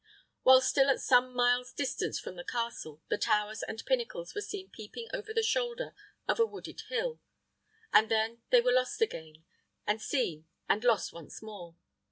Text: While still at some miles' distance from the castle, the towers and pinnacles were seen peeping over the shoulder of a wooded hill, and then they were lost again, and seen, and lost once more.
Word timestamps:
While 0.41 0.61
still 0.61 0.89
at 0.89 0.99
some 0.99 1.31
miles' 1.31 1.71
distance 1.71 2.19
from 2.19 2.35
the 2.35 2.43
castle, 2.43 3.03
the 3.09 3.19
towers 3.19 3.61
and 3.61 3.85
pinnacles 3.85 4.33
were 4.33 4.41
seen 4.41 4.71
peeping 4.71 5.07
over 5.13 5.31
the 5.31 5.43
shoulder 5.43 5.93
of 6.27 6.39
a 6.39 6.45
wooded 6.47 6.81
hill, 6.89 7.19
and 7.93 8.09
then 8.09 8.41
they 8.49 8.61
were 8.61 8.71
lost 8.73 8.99
again, 9.03 9.43
and 9.85 10.01
seen, 10.01 10.47
and 10.67 10.83
lost 10.83 11.13
once 11.13 11.43
more. 11.43 11.75